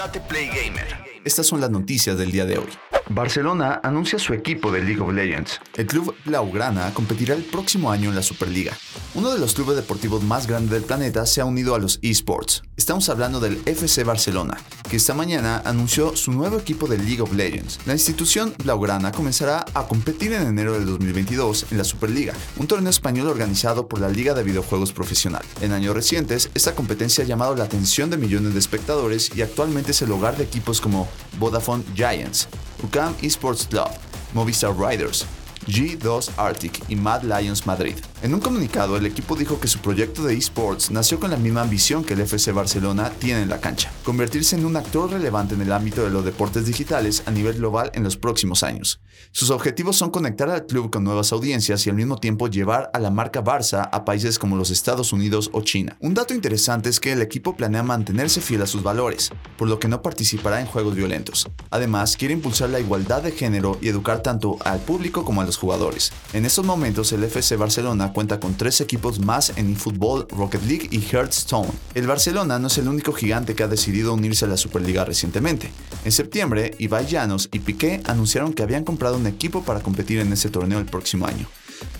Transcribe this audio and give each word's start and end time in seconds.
Date 0.00 0.18
Play 0.18 0.46
Gamer. 0.46 0.86
Estas 1.26 1.46
son 1.46 1.60
las 1.60 1.68
noticias 1.68 2.16
del 2.16 2.32
día 2.32 2.46
de 2.46 2.56
hoy. 2.56 2.68
Barcelona 3.12 3.80
anuncia 3.82 4.20
su 4.20 4.34
equipo 4.34 4.70
de 4.70 4.84
League 4.84 5.00
of 5.00 5.12
Legends. 5.12 5.60
El 5.74 5.86
club 5.86 6.14
Blaugrana 6.24 6.94
competirá 6.94 7.34
el 7.34 7.42
próximo 7.42 7.90
año 7.90 8.08
en 8.08 8.14
la 8.14 8.22
Superliga. 8.22 8.72
Uno 9.16 9.32
de 9.32 9.40
los 9.40 9.54
clubes 9.54 9.74
deportivos 9.74 10.22
más 10.22 10.46
grandes 10.46 10.70
del 10.70 10.84
planeta 10.84 11.26
se 11.26 11.40
ha 11.40 11.44
unido 11.44 11.74
a 11.74 11.80
los 11.80 11.98
esports. 12.02 12.62
Estamos 12.76 13.08
hablando 13.08 13.40
del 13.40 13.60
FC 13.66 14.04
Barcelona, 14.04 14.56
que 14.88 14.96
esta 14.96 15.12
mañana 15.12 15.60
anunció 15.64 16.14
su 16.14 16.30
nuevo 16.30 16.58
equipo 16.58 16.86
de 16.86 16.98
League 16.98 17.20
of 17.20 17.32
Legends. 17.34 17.80
La 17.84 17.94
institución 17.94 18.54
Blaugrana 18.62 19.10
comenzará 19.10 19.64
a 19.74 19.88
competir 19.88 20.32
en 20.32 20.46
enero 20.46 20.74
del 20.74 20.86
2022 20.86 21.66
en 21.72 21.78
la 21.78 21.84
Superliga, 21.84 22.32
un 22.58 22.68
torneo 22.68 22.90
español 22.90 23.26
organizado 23.26 23.88
por 23.88 24.00
la 24.00 24.08
Liga 24.08 24.34
de 24.34 24.44
Videojuegos 24.44 24.92
Profesional. 24.92 25.42
En 25.60 25.72
años 25.72 25.94
recientes, 25.94 26.48
esta 26.54 26.76
competencia 26.76 27.24
ha 27.24 27.26
llamado 27.26 27.56
la 27.56 27.64
atención 27.64 28.08
de 28.08 28.18
millones 28.18 28.52
de 28.52 28.60
espectadores 28.60 29.32
y 29.34 29.42
actualmente 29.42 29.90
es 29.90 30.00
el 30.02 30.12
hogar 30.12 30.36
de 30.36 30.44
equipos 30.44 30.80
como 30.80 31.08
Vodafone 31.40 31.82
Giants, 31.96 32.48
UCAM 32.82 33.14
Esports 33.22 33.68
Club, 33.68 33.90
Movistar 34.34 34.72
Riders, 34.72 35.26
G2 35.66 36.30
Arctic 36.38 36.82
y 36.88 36.96
Mad 36.96 37.22
Lions 37.24 37.66
Madrid. 37.66 37.96
En 38.22 38.34
un 38.34 38.40
comunicado, 38.40 38.98
el 38.98 39.06
equipo 39.06 39.34
dijo 39.34 39.58
que 39.60 39.66
su 39.66 39.78
proyecto 39.78 40.22
de 40.22 40.34
esports 40.34 40.90
nació 40.90 41.18
con 41.18 41.30
la 41.30 41.38
misma 41.38 41.62
ambición 41.62 42.04
que 42.04 42.12
el 42.12 42.20
FC 42.20 42.52
Barcelona 42.52 43.10
tiene 43.18 43.40
en 43.40 43.48
la 43.48 43.62
cancha, 43.62 43.90
convertirse 44.04 44.56
en 44.56 44.66
un 44.66 44.76
actor 44.76 45.10
relevante 45.10 45.54
en 45.54 45.62
el 45.62 45.72
ámbito 45.72 46.04
de 46.04 46.10
los 46.10 46.22
deportes 46.22 46.66
digitales 46.66 47.22
a 47.24 47.30
nivel 47.30 47.56
global 47.56 47.90
en 47.94 48.04
los 48.04 48.18
próximos 48.18 48.62
años. 48.62 49.00
Sus 49.32 49.48
objetivos 49.48 49.96
son 49.96 50.10
conectar 50.10 50.50
al 50.50 50.66
club 50.66 50.90
con 50.90 51.02
nuevas 51.02 51.32
audiencias 51.32 51.86
y 51.86 51.90
al 51.90 51.96
mismo 51.96 52.18
tiempo 52.18 52.48
llevar 52.48 52.90
a 52.92 52.98
la 52.98 53.10
marca 53.10 53.42
Barça 53.42 53.88
a 53.90 54.04
países 54.04 54.38
como 54.38 54.56
los 54.56 54.70
Estados 54.70 55.14
Unidos 55.14 55.48
o 55.54 55.62
China. 55.62 55.96
Un 56.00 56.12
dato 56.12 56.34
interesante 56.34 56.90
es 56.90 57.00
que 57.00 57.12
el 57.12 57.22
equipo 57.22 57.56
planea 57.56 57.82
mantenerse 57.82 58.42
fiel 58.42 58.60
a 58.60 58.66
sus 58.66 58.82
valores, 58.82 59.30
por 59.56 59.68
lo 59.68 59.78
que 59.78 59.88
no 59.88 60.02
participará 60.02 60.60
en 60.60 60.66
juegos 60.66 60.94
violentos. 60.94 61.48
Además, 61.70 62.18
quiere 62.18 62.34
impulsar 62.34 62.68
la 62.68 62.80
igualdad 62.80 63.22
de 63.22 63.32
género 63.32 63.78
y 63.80 63.88
educar 63.88 64.22
tanto 64.22 64.58
al 64.62 64.80
público 64.80 65.24
como 65.24 65.40
a 65.40 65.46
los 65.46 65.56
jugadores. 65.56 66.12
En 66.34 66.44
estos 66.44 66.66
momentos, 66.66 67.12
el 67.12 67.24
FC 67.24 67.56
Barcelona 67.56 68.09
cuenta 68.12 68.40
con 68.40 68.54
tres 68.54 68.80
equipos 68.80 69.20
más 69.20 69.52
en 69.56 69.72
eFootball, 69.72 70.26
Rocket 70.30 70.62
League 70.62 70.88
y 70.90 71.00
Hearthstone. 71.00 71.70
El 71.94 72.06
Barcelona 72.06 72.58
no 72.58 72.68
es 72.68 72.78
el 72.78 72.88
único 72.88 73.12
gigante 73.12 73.54
que 73.54 73.62
ha 73.62 73.68
decidido 73.68 74.14
unirse 74.14 74.44
a 74.44 74.48
la 74.48 74.56
Superliga 74.56 75.04
recientemente. 75.04 75.70
En 76.04 76.12
septiembre, 76.12 76.74
Ibai 76.78 77.06
Llanos 77.06 77.48
y 77.52 77.60
Piqué 77.60 78.00
anunciaron 78.04 78.52
que 78.52 78.62
habían 78.62 78.84
comprado 78.84 79.16
un 79.16 79.26
equipo 79.26 79.62
para 79.62 79.80
competir 79.80 80.20
en 80.20 80.32
ese 80.32 80.50
torneo 80.50 80.78
el 80.78 80.86
próximo 80.86 81.26
año. 81.26 81.46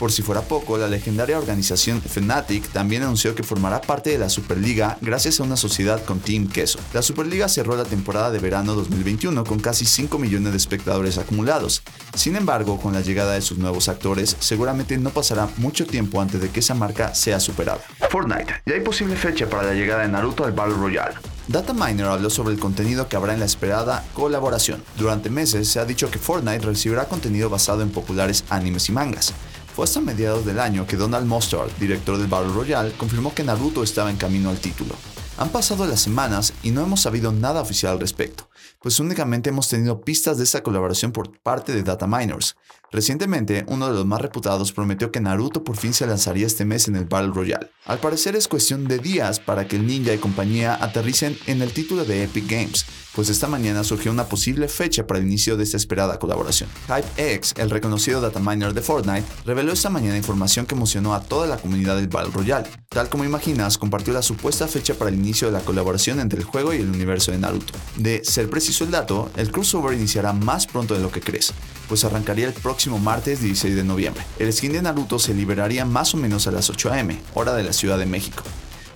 Por 0.00 0.12
si 0.12 0.22
fuera 0.22 0.40
poco, 0.40 0.78
la 0.78 0.88
legendaria 0.88 1.38
organización 1.38 2.00
Fnatic 2.00 2.66
también 2.70 3.02
anunció 3.02 3.34
que 3.34 3.42
formará 3.42 3.82
parte 3.82 4.08
de 4.08 4.16
la 4.16 4.30
Superliga 4.30 4.96
gracias 5.02 5.38
a 5.38 5.42
una 5.42 5.58
sociedad 5.58 6.02
con 6.02 6.20
Team 6.20 6.48
Queso. 6.48 6.78
La 6.94 7.02
Superliga 7.02 7.50
cerró 7.50 7.76
la 7.76 7.84
temporada 7.84 8.30
de 8.30 8.38
verano 8.38 8.74
2021 8.74 9.44
con 9.44 9.60
casi 9.60 9.84
5 9.84 10.18
millones 10.18 10.52
de 10.52 10.56
espectadores 10.56 11.18
acumulados. 11.18 11.82
Sin 12.14 12.34
embargo, 12.36 12.80
con 12.80 12.94
la 12.94 13.02
llegada 13.02 13.34
de 13.34 13.42
sus 13.42 13.58
nuevos 13.58 13.90
actores, 13.90 14.38
seguramente 14.40 14.96
no 14.96 15.10
pasará 15.10 15.50
mucho 15.58 15.84
tiempo 15.84 16.22
antes 16.22 16.40
de 16.40 16.48
que 16.48 16.60
esa 16.60 16.72
marca 16.72 17.14
sea 17.14 17.38
superada. 17.38 17.80
Fortnite. 18.08 18.54
Ya 18.64 18.76
hay 18.76 18.80
posible 18.80 19.16
fecha 19.16 19.50
para 19.50 19.64
la 19.64 19.74
llegada 19.74 20.00
de 20.00 20.08
Naruto 20.08 20.46
al 20.46 20.52
Battle 20.52 20.76
Royale. 20.76 21.16
Dataminer 21.48 22.06
habló 22.06 22.30
sobre 22.30 22.54
el 22.54 22.60
contenido 22.60 23.08
que 23.08 23.16
habrá 23.16 23.34
en 23.34 23.40
la 23.40 23.46
esperada 23.46 24.04
colaboración. 24.14 24.82
Durante 24.96 25.28
meses 25.30 25.68
se 25.68 25.78
ha 25.78 25.84
dicho 25.84 26.10
que 26.10 26.18
Fortnite 26.18 26.64
recibirá 26.64 27.06
contenido 27.06 27.50
basado 27.50 27.82
en 27.82 27.90
populares 27.90 28.44
animes 28.48 28.88
y 28.88 28.92
mangas. 28.92 29.34
Fue 29.74 29.84
hasta 29.84 30.00
mediados 30.00 30.44
del 30.44 30.58
año 30.58 30.86
que 30.86 30.96
Donald 30.96 31.26
Mustard, 31.26 31.70
director 31.78 32.18
del 32.18 32.26
Battle 32.26 32.52
Royale, 32.52 32.92
confirmó 32.92 33.34
que 33.34 33.44
Naruto 33.44 33.82
estaba 33.82 34.10
en 34.10 34.16
camino 34.16 34.50
al 34.50 34.58
título. 34.58 34.94
Han 35.38 35.48
pasado 35.48 35.86
las 35.86 36.00
semanas 36.00 36.52
y 36.62 36.70
no 36.70 36.82
hemos 36.82 37.00
sabido 37.00 37.32
nada 37.32 37.62
oficial 37.62 37.92
al 37.92 38.00
respecto, 38.00 38.50
pues 38.82 39.00
únicamente 39.00 39.48
hemos 39.48 39.68
tenido 39.68 40.02
pistas 40.02 40.36
de 40.36 40.44
esta 40.44 40.62
colaboración 40.62 41.12
por 41.12 41.38
parte 41.38 41.72
de 41.72 41.82
Data 41.82 42.06
Miners. 42.06 42.56
Recientemente, 42.92 43.64
uno 43.68 43.86
de 43.86 43.94
los 43.94 44.04
más 44.04 44.20
reputados 44.20 44.72
prometió 44.72 45.10
que 45.10 45.20
Naruto 45.20 45.64
por 45.64 45.78
fin 45.78 45.94
se 45.94 46.06
lanzaría 46.06 46.46
este 46.46 46.66
mes 46.66 46.88
en 46.88 46.96
el 46.96 47.06
Battle 47.06 47.32
Royale. 47.32 47.70
Al 47.86 48.00
parecer 48.00 48.36
es 48.36 48.48
cuestión 48.48 48.86
de 48.86 48.98
días 48.98 49.40
para 49.40 49.66
que 49.66 49.76
el 49.76 49.86
ninja 49.86 50.12
y 50.12 50.18
compañía 50.18 50.74
aterricen 50.74 51.38
en 51.46 51.62
el 51.62 51.72
título 51.72 52.04
de 52.04 52.24
Epic 52.24 52.50
Games, 52.50 52.84
pues 53.14 53.28
esta 53.28 53.48
mañana 53.48 53.84
surgió 53.84 54.12
una 54.12 54.24
posible 54.24 54.68
fecha 54.68 55.06
para 55.06 55.20
el 55.20 55.26
inicio 55.26 55.56
de 55.56 55.64
esta 55.64 55.76
esperada 55.76 56.18
colaboración. 56.18 56.68
HypeX, 56.88 57.54
el 57.56 57.70
reconocido 57.70 58.20
dataminer 58.20 58.74
de 58.74 58.82
Fortnite, 58.82 59.26
reveló 59.44 59.72
esta 59.72 59.90
mañana 59.90 60.16
información 60.16 60.66
que 60.66 60.74
emocionó 60.74 61.14
a 61.14 61.22
toda 61.22 61.46
la 61.46 61.56
comunidad 61.56 61.96
del 61.96 62.08
Battle 62.08 62.32
Royale. 62.32 62.68
Tal 62.88 63.08
como 63.08 63.24
imaginas, 63.24 63.78
compartió 63.78 64.12
la 64.12 64.22
supuesta 64.22 64.68
fecha 64.68 64.94
para 64.94 65.10
el 65.10 65.16
inicio 65.16 65.48
de 65.48 65.52
la 65.52 65.60
colaboración 65.60 66.20
entre 66.20 66.38
el 66.38 66.44
juego 66.44 66.72
y 66.72 66.78
el 66.78 66.88
universo 66.88 67.32
de 67.32 67.38
Naruto. 67.38 67.72
De 67.96 68.22
ser 68.24 68.48
preciso 68.50 68.84
el 68.84 68.90
dato, 68.90 69.30
el 69.36 69.50
crossover 69.50 69.96
iniciará 69.96 70.32
más 70.32 70.66
pronto 70.66 70.94
de 70.94 71.00
lo 71.00 71.10
que 71.10 71.20
crees, 71.20 71.52
pues 71.88 72.04
arrancaría 72.04 72.46
el 72.46 72.52
próximo 72.52 72.98
martes 72.98 73.40
16 73.40 73.76
de 73.76 73.84
noviembre. 73.84 74.24
El 74.38 74.52
skin 74.52 74.72
de 74.72 74.82
Naruto 74.82 75.18
se 75.18 75.34
liberaría 75.34 75.84
más 75.84 76.14
o 76.14 76.16
menos 76.16 76.46
a 76.46 76.52
las 76.52 76.70
8 76.70 76.92
am, 76.92 77.18
hora 77.34 77.54
de 77.54 77.64
la 77.64 77.72
Ciudad 77.72 77.98
de 77.98 78.06
México. 78.06 78.42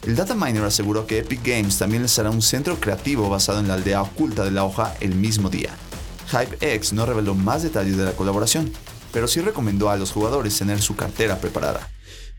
El 0.06 0.16
data 0.16 0.34
miner 0.34 0.62
aseguró 0.64 1.06
que 1.06 1.20
Epic 1.20 1.40
Games 1.42 1.78
también 1.78 2.02
les 2.02 2.18
hará 2.18 2.28
un 2.28 2.42
centro 2.42 2.78
creativo 2.78 3.30
basado 3.30 3.60
en 3.60 3.68
la 3.68 3.74
aldea 3.74 4.02
oculta 4.02 4.44
de 4.44 4.50
la 4.50 4.64
hoja 4.64 4.94
el 5.00 5.14
mismo 5.14 5.48
día. 5.48 5.70
HypeX 6.30 6.92
no 6.92 7.06
reveló 7.06 7.34
más 7.34 7.62
detalles 7.62 7.96
de 7.96 8.04
la 8.04 8.12
colaboración, 8.12 8.70
pero 9.12 9.28
sí 9.28 9.40
recomendó 9.40 9.88
a 9.88 9.96
los 9.96 10.12
jugadores 10.12 10.58
tener 10.58 10.82
su 10.82 10.94
cartera 10.94 11.38
preparada. 11.38 11.88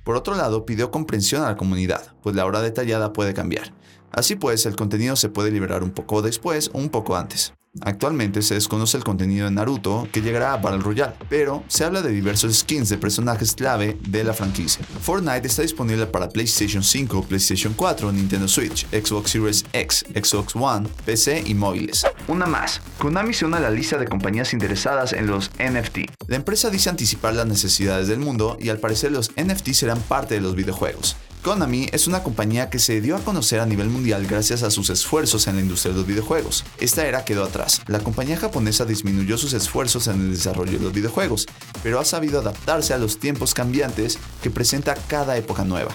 Por 0.04 0.16
otro 0.16 0.36
lado, 0.36 0.64
pidió 0.68 0.92
comprensión 0.92 1.42
a 1.42 1.48
la 1.48 1.58
comunidad, 1.58 2.14
pues 2.22 2.36
la 2.36 2.46
hora 2.46 2.62
detallada 2.62 3.14
puede 3.14 3.34
cambiar. 3.34 3.74
Así 4.12 4.36
pues, 4.36 4.68
el 4.68 4.76
contenido 4.76 5.16
se 5.16 5.30
puede 5.30 5.50
liberar 5.50 5.84
un 5.84 5.90
poco 5.90 6.22
después 6.22 6.70
o 6.72 6.78
un 6.78 6.90
poco 6.90 7.16
antes. 7.16 7.54
Actualmente 7.82 8.42
se 8.42 8.54
desconoce 8.54 8.98
el 8.98 9.04
contenido 9.04 9.46
de 9.46 9.52
Naruto 9.52 10.08
que 10.12 10.22
llegará 10.22 10.54
a 10.54 10.58
Battle 10.58 10.82
Royale, 10.82 11.14
pero 11.30 11.64
se 11.68 11.84
habla 11.84 12.02
de 12.02 12.12
diversos 12.12 12.60
skins 12.60 12.90
de 12.90 12.98
personajes 12.98 13.54
clave 13.54 13.98
de 14.08 14.24
la 14.24 14.34
franquicia. 14.34 14.84
Fortnite 15.02 15.48
está 15.48 15.62
disponible 15.62 16.06
para 16.06 16.30
PlayStation 16.30 16.84
5, 16.84 17.24
PlayStation 17.24 17.74
4, 17.74 18.12
Nintendo 18.12 18.48
Switch, 18.48 18.88
Xbox 18.88 19.32
Series 19.32 19.66
X, 19.74 20.06
Xbox 20.14 20.56
One, 20.56 20.88
PC 21.06 21.44
y 21.46 21.54
móviles. 21.54 22.06
Una 22.28 22.46
más. 22.46 22.82
Konami 22.98 23.34
se 23.34 23.46
une 23.46 23.58
a 23.58 23.60
la 23.60 23.70
lista 23.70 23.98
de 23.98 24.08
compañías 24.08 24.54
interesadas 24.54 25.14
en 25.14 25.28
los 25.28 25.52
NFT. 25.60 26.12
La 26.28 26.38
empresa 26.38 26.70
dice 26.70 26.90
anticipar 26.90 27.34
las 27.34 27.46
necesidades 27.46 28.08
del 28.08 28.20
mundo 28.20 28.58
y 28.60 28.70
al 28.70 28.80
parecer 28.80 29.12
los 29.12 29.32
NFT 29.32 29.74
serán 29.74 30.00
parte 30.00 30.36
de 30.36 30.42
los 30.42 30.56
videojuegos. 30.56 31.18
Konami 31.46 31.88
es 31.92 32.08
una 32.08 32.24
compañía 32.24 32.72
que 32.72 32.80
se 32.80 33.02
dio 33.02 33.16
a 33.16 33.20
conocer 33.20 33.60
a 33.60 33.68
nivel 33.68 33.88
mundial 33.88 34.26
gracias 34.26 34.64
a 34.64 34.72
sus 34.72 34.90
esfuerzos 34.90 35.46
en 35.46 35.58
la 35.58 35.62
industria 35.62 35.94
de 35.94 36.00
los 36.00 36.08
videojuegos. 36.08 36.64
Esta 36.80 37.06
era 37.06 37.24
quedó 37.24 37.44
atrás. 37.44 37.84
La 37.86 38.00
compañía 38.00 38.36
japonesa 38.36 38.84
disminuyó 38.84 39.38
sus 39.38 39.54
esfuerzos 39.54 40.08
en 40.08 40.22
el 40.22 40.32
desarrollo 40.32 40.80
de 40.80 40.84
los 40.84 40.92
videojuegos, 40.92 41.46
pero 41.84 42.00
ha 42.00 42.04
sabido 42.04 42.40
adaptarse 42.40 42.96
a 42.96 42.98
los 42.98 43.20
tiempos 43.20 43.54
cambiantes 43.54 44.18
que 44.42 44.50
presenta 44.50 44.96
cada 44.96 45.38
época 45.38 45.64
nueva. 45.64 45.94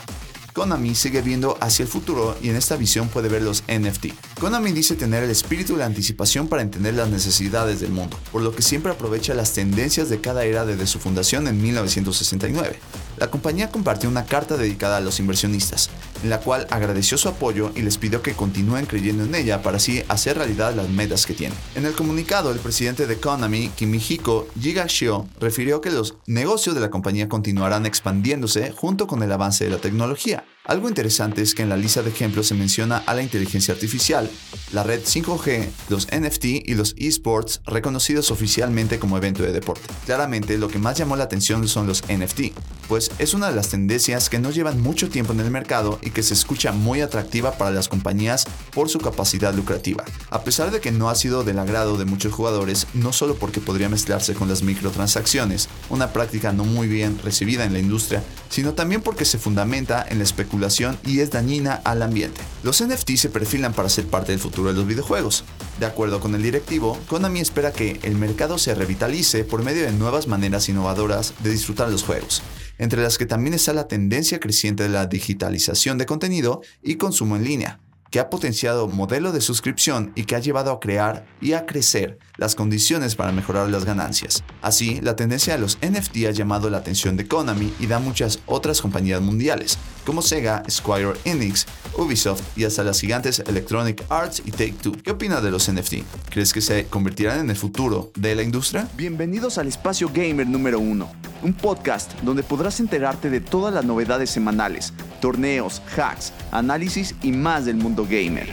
Konami 0.52 0.94
sigue 0.94 1.22
viendo 1.22 1.56
hacia 1.60 1.84
el 1.84 1.88
futuro 1.88 2.36
y 2.42 2.48
en 2.48 2.56
esta 2.56 2.76
visión 2.76 3.08
puede 3.08 3.28
ver 3.28 3.42
los 3.42 3.62
NFT. 3.68 4.06
Konami 4.40 4.72
dice 4.72 4.96
tener 4.96 5.22
el 5.22 5.30
espíritu 5.30 5.74
de 5.74 5.80
la 5.80 5.86
anticipación 5.86 6.48
para 6.48 6.62
entender 6.62 6.94
las 6.94 7.08
necesidades 7.08 7.80
del 7.80 7.92
mundo, 7.92 8.18
por 8.32 8.42
lo 8.42 8.54
que 8.54 8.62
siempre 8.62 8.90
aprovecha 8.90 9.34
las 9.34 9.52
tendencias 9.52 10.08
de 10.08 10.20
cada 10.20 10.44
era 10.44 10.64
desde 10.64 10.86
su 10.86 10.98
fundación 10.98 11.46
en 11.46 11.62
1969. 11.62 12.78
La 13.18 13.30
compañía 13.30 13.70
compartió 13.70 14.08
una 14.08 14.24
carta 14.24 14.56
dedicada 14.56 14.96
a 14.96 15.00
los 15.00 15.20
inversionistas, 15.20 15.90
en 16.22 16.30
la 16.30 16.40
cual 16.40 16.66
agradeció 16.70 17.18
su 17.18 17.28
apoyo 17.28 17.72
y 17.74 17.82
les 17.82 17.98
pidió 17.98 18.22
que 18.22 18.34
continúen 18.34 18.86
creyendo 18.86 19.24
en 19.24 19.34
ella 19.34 19.62
para 19.62 19.78
así 19.78 20.02
hacer 20.08 20.38
realidad 20.38 20.74
las 20.74 20.88
metas 20.88 21.26
que 21.26 21.34
tienen. 21.34 21.58
En 21.74 21.86
el 21.86 21.92
comunicado, 21.92 22.50
el 22.52 22.58
presidente 22.58 23.06
de 23.06 23.16
Konami, 23.16 23.68
Kimihiko 23.70 24.48
Jigashio, 24.60 25.26
refirió 25.40 25.80
que 25.80 25.90
los 25.90 26.16
negocios 26.26 26.74
de 26.74 26.80
la 26.80 26.90
compañía 26.90 27.28
continuarán 27.28 27.86
expandiéndose 27.86 28.72
junto 28.72 29.06
con 29.06 29.22
el 29.22 29.32
avance 29.32 29.64
de 29.64 29.70
la 29.70 29.78
tecnología. 29.78 30.44
Algo 30.66 30.88
interesante 30.88 31.42
es 31.42 31.54
que 31.54 31.62
en 31.62 31.68
la 31.68 31.76
lista 31.76 32.02
de 32.02 32.10
ejemplos 32.10 32.46
se 32.46 32.54
menciona 32.54 32.98
a 32.98 33.14
la 33.14 33.22
inteligencia 33.22 33.74
artificial, 33.74 34.30
la 34.72 34.84
red 34.84 35.00
5G, 35.00 35.68
los 35.88 36.06
NFT 36.08 36.44
y 36.44 36.74
los 36.74 36.94
esports 36.98 37.62
reconocidos 37.64 38.30
oficialmente 38.30 38.98
como 38.98 39.16
evento 39.16 39.42
de 39.42 39.52
deporte. 39.52 39.82
Claramente 40.04 40.58
lo 40.58 40.68
que 40.68 40.78
más 40.78 40.98
llamó 40.98 41.16
la 41.16 41.24
atención 41.24 41.66
son 41.66 41.86
los 41.86 42.02
NFT, 42.02 42.52
pues 42.88 43.10
es 43.18 43.34
una 43.34 43.48
de 43.48 43.56
las 43.56 43.70
tendencias 43.70 44.28
que 44.28 44.38
no 44.38 44.50
llevan 44.50 44.80
mucho 44.80 45.08
tiempo 45.08 45.32
en 45.32 45.40
el 45.40 45.50
mercado 45.50 45.98
y 46.02 46.09
que 46.10 46.22
se 46.22 46.34
escucha 46.34 46.72
muy 46.72 47.00
atractiva 47.00 47.52
para 47.52 47.70
las 47.70 47.88
compañías 47.88 48.46
por 48.72 48.88
su 48.88 48.98
capacidad 48.98 49.54
lucrativa. 49.54 50.04
A 50.30 50.42
pesar 50.42 50.70
de 50.70 50.80
que 50.80 50.92
no 50.92 51.08
ha 51.08 51.14
sido 51.14 51.44
del 51.44 51.58
agrado 51.58 51.96
de 51.96 52.04
muchos 52.04 52.32
jugadores, 52.32 52.86
no 52.94 53.12
solo 53.12 53.36
porque 53.36 53.60
podría 53.60 53.88
mezclarse 53.88 54.34
con 54.34 54.48
las 54.48 54.62
microtransacciones, 54.62 55.68
una 55.88 56.12
práctica 56.12 56.52
no 56.52 56.64
muy 56.64 56.88
bien 56.88 57.18
recibida 57.22 57.64
en 57.64 57.72
la 57.72 57.78
industria, 57.78 58.22
sino 58.48 58.74
también 58.74 59.02
porque 59.02 59.24
se 59.24 59.38
fundamenta 59.38 60.04
en 60.08 60.18
la 60.18 60.24
especulación 60.24 60.98
y 61.04 61.20
es 61.20 61.30
dañina 61.30 61.80
al 61.84 62.02
ambiente. 62.02 62.40
Los 62.62 62.84
NFT 62.84 63.16
se 63.16 63.30
perfilan 63.30 63.72
para 63.72 63.88
ser 63.88 64.06
parte 64.06 64.32
del 64.32 64.40
futuro 64.40 64.68
de 64.68 64.74
los 64.74 64.86
videojuegos. 64.86 65.44
De 65.78 65.86
acuerdo 65.86 66.20
con 66.20 66.34
el 66.34 66.42
directivo, 66.42 66.98
Konami 67.08 67.40
espera 67.40 67.72
que 67.72 67.98
el 68.02 68.16
mercado 68.16 68.58
se 68.58 68.74
revitalice 68.74 69.44
por 69.44 69.62
medio 69.62 69.84
de 69.84 69.92
nuevas 69.92 70.26
maneras 70.26 70.68
innovadoras 70.68 71.34
de 71.42 71.50
disfrutar 71.50 71.88
los 71.90 72.02
juegos, 72.02 72.42
entre 72.80 73.02
las 73.02 73.18
que 73.18 73.26
también 73.26 73.52
está 73.52 73.74
la 73.74 73.88
tendencia 73.88 74.40
creciente 74.40 74.82
de 74.84 74.88
la 74.88 75.06
digitalización 75.06 75.98
de 75.98 76.06
contenido 76.06 76.62
y 76.82 76.96
consumo 76.96 77.36
en 77.36 77.44
línea. 77.44 77.78
que 78.10 78.18
ha 78.18 78.28
potenciado 78.28 78.88
modelo 78.88 79.30
de 79.30 79.40
suscripción 79.40 80.10
y 80.16 80.24
que 80.24 80.34
ha 80.34 80.40
llevado 80.40 80.72
a 80.72 80.80
crear 80.80 81.26
y 81.40 81.52
a 81.52 81.64
crecer 81.64 82.18
las 82.38 82.56
condiciones 82.56 83.14
para 83.14 83.30
mejorar 83.30 83.68
las 83.68 83.84
ganancias. 83.84 84.42
Así, 84.62 85.00
la 85.00 85.14
tendencia 85.14 85.54
de 85.54 85.60
los 85.60 85.78
NFT 85.80 86.26
ha 86.26 86.32
llamado 86.32 86.68
la 86.70 86.78
atención 86.78 87.16
de 87.16 87.28
Konami 87.28 87.72
y 87.78 87.86
da 87.86 88.00
muchas 88.00 88.40
otras 88.46 88.80
compañías 88.80 89.20
mundiales, 89.20 89.78
como 90.04 90.22
Sega, 90.22 90.62
Squire 90.68 91.14
Enix, 91.24 91.66
Ubisoft 91.96 92.42
y 92.56 92.64
hasta 92.64 92.82
las 92.84 93.00
gigantes 93.00 93.40
Electronic 93.40 94.02
Arts 94.08 94.42
y 94.44 94.50
Take-Two. 94.50 94.92
¿Qué 95.02 95.10
opina 95.10 95.40
de 95.40 95.50
los 95.50 95.70
NFT? 95.70 96.04
¿Crees 96.30 96.52
que 96.52 96.60
se 96.60 96.86
convertirán 96.86 97.40
en 97.40 97.50
el 97.50 97.56
futuro 97.56 98.10
de 98.16 98.34
la 98.34 98.42
industria? 98.42 98.88
Bienvenidos 98.96 99.58
al 99.58 99.68
Espacio 99.68 100.10
Gamer 100.12 100.46
número 100.46 100.78
1, 100.80 101.12
un 101.42 101.52
podcast 101.54 102.12
donde 102.22 102.42
podrás 102.42 102.80
enterarte 102.80 103.30
de 103.30 103.40
todas 103.40 103.74
las 103.74 103.84
novedades 103.84 104.30
semanales, 104.30 104.92
torneos, 105.20 105.82
hacks, 105.96 106.32
análisis 106.50 107.14
y 107.22 107.32
más 107.32 107.64
del 107.64 107.76
mundo 107.76 108.06
gamer. 108.08 108.48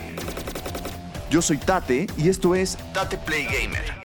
Yo 1.30 1.42
soy 1.42 1.58
Tate 1.58 2.08
y 2.18 2.30
esto 2.30 2.56
es 2.56 2.78
Tate 2.94 3.18
Play 3.18 3.46
Gamer. 3.46 3.96